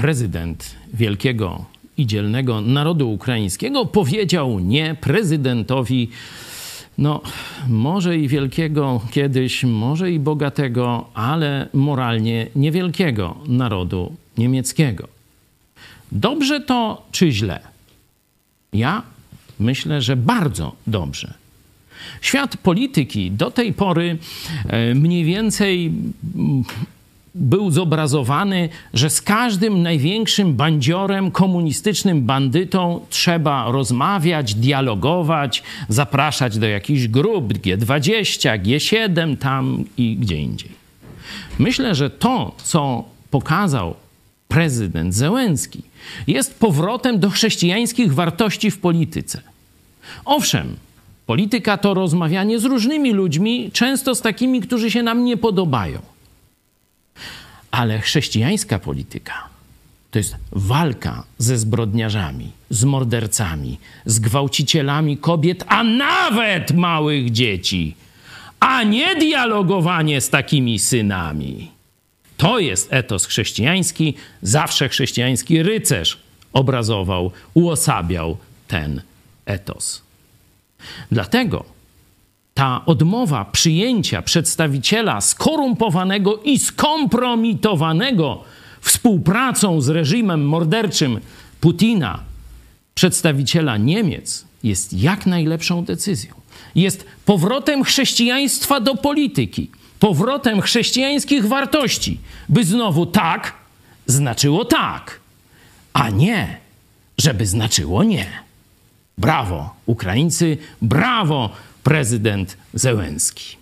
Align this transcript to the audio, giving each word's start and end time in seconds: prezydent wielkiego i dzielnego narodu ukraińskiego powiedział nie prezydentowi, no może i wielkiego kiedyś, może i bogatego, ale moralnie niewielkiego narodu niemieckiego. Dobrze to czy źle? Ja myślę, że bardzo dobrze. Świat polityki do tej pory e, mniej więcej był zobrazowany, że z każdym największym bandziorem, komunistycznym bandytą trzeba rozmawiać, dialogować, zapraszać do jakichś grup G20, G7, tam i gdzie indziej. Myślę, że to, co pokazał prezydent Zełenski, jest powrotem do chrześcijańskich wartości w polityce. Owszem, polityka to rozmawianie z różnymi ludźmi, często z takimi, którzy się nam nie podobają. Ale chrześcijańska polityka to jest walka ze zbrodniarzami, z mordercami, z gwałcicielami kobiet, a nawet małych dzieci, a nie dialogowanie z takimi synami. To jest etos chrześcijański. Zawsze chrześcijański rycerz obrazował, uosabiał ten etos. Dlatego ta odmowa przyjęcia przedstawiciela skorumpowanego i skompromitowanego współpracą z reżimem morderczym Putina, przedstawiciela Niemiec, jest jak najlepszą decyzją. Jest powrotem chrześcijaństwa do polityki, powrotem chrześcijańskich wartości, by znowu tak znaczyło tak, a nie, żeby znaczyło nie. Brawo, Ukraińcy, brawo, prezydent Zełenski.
prezydent 0.00 0.76
wielkiego 0.94 1.64
i 1.96 2.06
dzielnego 2.06 2.60
narodu 2.60 3.12
ukraińskiego 3.12 3.86
powiedział 3.86 4.58
nie 4.58 4.96
prezydentowi, 5.00 6.08
no 6.98 7.20
może 7.68 8.18
i 8.18 8.28
wielkiego 8.28 9.00
kiedyś, 9.10 9.64
może 9.64 10.12
i 10.12 10.18
bogatego, 10.18 11.10
ale 11.14 11.68
moralnie 11.74 12.46
niewielkiego 12.56 13.36
narodu 13.46 14.16
niemieckiego. 14.38 15.08
Dobrze 16.12 16.60
to 16.60 17.06
czy 17.12 17.32
źle? 17.32 17.60
Ja 18.72 19.02
myślę, 19.58 20.02
że 20.02 20.16
bardzo 20.16 20.72
dobrze. 20.86 21.34
Świat 22.20 22.56
polityki 22.56 23.30
do 23.30 23.50
tej 23.50 23.72
pory 23.72 24.18
e, 24.66 24.94
mniej 24.94 25.24
więcej 25.24 25.92
był 27.34 27.70
zobrazowany, 27.70 28.68
że 28.94 29.10
z 29.10 29.22
każdym 29.22 29.82
największym 29.82 30.54
bandziorem, 30.54 31.30
komunistycznym 31.30 32.22
bandytą 32.22 33.00
trzeba 33.10 33.70
rozmawiać, 33.70 34.54
dialogować, 34.54 35.62
zapraszać 35.88 36.58
do 36.58 36.66
jakichś 36.66 37.08
grup 37.08 37.52
G20, 37.52 38.62
G7, 38.62 39.36
tam 39.36 39.84
i 39.96 40.16
gdzie 40.16 40.36
indziej. 40.36 40.70
Myślę, 41.58 41.94
że 41.94 42.10
to, 42.10 42.54
co 42.64 43.04
pokazał 43.30 43.94
prezydent 44.48 45.14
Zełenski, 45.14 45.82
jest 46.26 46.58
powrotem 46.58 47.18
do 47.18 47.30
chrześcijańskich 47.30 48.14
wartości 48.14 48.70
w 48.70 48.78
polityce. 48.78 49.40
Owszem, 50.24 50.76
polityka 51.26 51.76
to 51.76 51.94
rozmawianie 51.94 52.58
z 52.58 52.64
różnymi 52.64 53.12
ludźmi, 53.12 53.70
często 53.72 54.14
z 54.14 54.20
takimi, 54.20 54.60
którzy 54.60 54.90
się 54.90 55.02
nam 55.02 55.24
nie 55.24 55.36
podobają. 55.36 56.09
Ale 57.70 58.00
chrześcijańska 58.00 58.78
polityka 58.78 59.48
to 60.10 60.18
jest 60.18 60.36
walka 60.52 61.24
ze 61.38 61.58
zbrodniarzami, 61.58 62.50
z 62.70 62.84
mordercami, 62.84 63.78
z 64.06 64.18
gwałcicielami 64.18 65.16
kobiet, 65.16 65.64
a 65.68 65.84
nawet 65.84 66.72
małych 66.72 67.30
dzieci, 67.30 67.94
a 68.60 68.82
nie 68.82 69.16
dialogowanie 69.16 70.20
z 70.20 70.30
takimi 70.30 70.78
synami. 70.78 71.70
To 72.36 72.58
jest 72.58 72.92
etos 72.92 73.26
chrześcijański. 73.26 74.14
Zawsze 74.42 74.88
chrześcijański 74.88 75.62
rycerz 75.62 76.18
obrazował, 76.52 77.30
uosabiał 77.54 78.36
ten 78.68 79.02
etos. 79.46 80.02
Dlatego 81.12 81.64
ta 82.60 82.84
odmowa 82.86 83.44
przyjęcia 83.44 84.22
przedstawiciela 84.22 85.20
skorumpowanego 85.20 86.36
i 86.36 86.58
skompromitowanego 86.58 88.44
współpracą 88.80 89.80
z 89.80 89.88
reżimem 89.88 90.44
morderczym 90.44 91.20
Putina, 91.60 92.22
przedstawiciela 92.94 93.76
Niemiec, 93.76 94.44
jest 94.62 94.92
jak 94.92 95.26
najlepszą 95.26 95.84
decyzją. 95.84 96.34
Jest 96.74 97.06
powrotem 97.24 97.84
chrześcijaństwa 97.84 98.80
do 98.80 98.94
polityki, 98.94 99.70
powrotem 99.98 100.60
chrześcijańskich 100.60 101.46
wartości, 101.46 102.20
by 102.48 102.64
znowu 102.64 103.06
tak 103.06 103.54
znaczyło 104.06 104.64
tak, 104.64 105.20
a 105.92 106.10
nie, 106.10 106.58
żeby 107.18 107.46
znaczyło 107.46 108.04
nie. 108.04 108.49
Brawo, 109.20 109.74
Ukraińcy, 109.86 110.58
brawo, 110.82 111.50
prezydent 111.82 112.56
Zełenski. 112.74 113.59